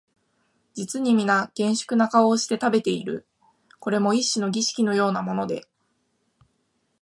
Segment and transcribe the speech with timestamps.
[0.73, 3.27] 実にみな厳粛な顔をして食べている、
[3.79, 5.67] これも一種の儀式のようなもので、